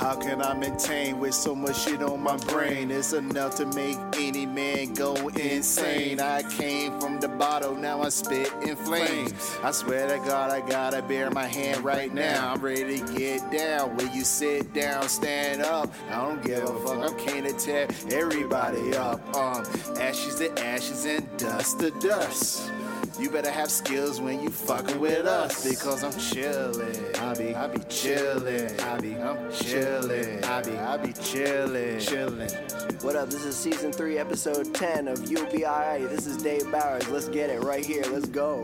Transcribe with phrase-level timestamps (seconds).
[0.00, 2.90] How can I maintain with so much shit on my brain?
[2.90, 6.18] It's enough to make any man go insane.
[6.18, 9.58] I came from the bottle, now I spit in flames.
[9.62, 12.50] I swear to God, I gotta bear my hand right now.
[12.50, 13.94] I'm ready to get down.
[13.94, 15.92] Will you sit down, stand up?
[16.10, 17.10] I don't give a fuck.
[17.10, 19.20] I'm keen to tear everybody up.
[19.36, 19.66] Um,
[19.98, 22.72] ashes to ashes and dust to dust.
[23.18, 27.18] You better have skills when you fucking with us because I'm chillin'.
[27.18, 28.80] I be, I be chillin'.
[28.80, 30.44] I be, I'm chillin'.
[30.44, 31.96] I be, I be chillin'.
[31.96, 33.02] Chillin'.
[33.02, 33.28] What up?
[33.28, 36.06] This is season three, episode 10 of UBI.
[36.08, 37.08] This is Dave Bowers.
[37.08, 38.04] Let's get it right here.
[38.10, 38.62] Let's go.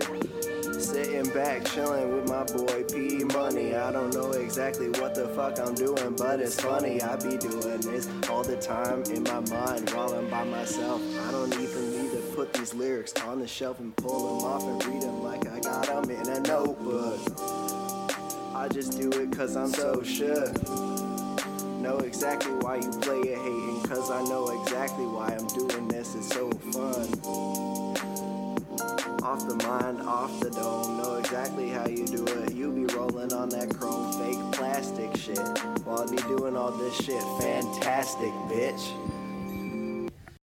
[0.78, 3.74] Sitting back, chilling with my boy P Money.
[3.74, 7.02] I don't know exactly what the fuck I'm doing, but it's funny.
[7.02, 11.02] I be doing this all the time in my mind while I'm by myself.
[11.26, 11.55] I don't
[12.74, 16.10] lyrics on the shelf and pull them off and read them like I got them
[16.10, 17.20] in a notebook.
[18.54, 20.52] I just do it cause I'm so sure.
[21.80, 26.14] Know exactly why you play it hating, cause I know exactly why I'm doing this.
[26.14, 27.06] It's so fun.
[29.22, 32.52] Off the mind, off the dome, know exactly how you do it.
[32.52, 35.38] You be rolling on that chrome fake plastic shit
[35.84, 37.22] while I be doing all this shit.
[37.40, 39.25] Fantastic, bitch.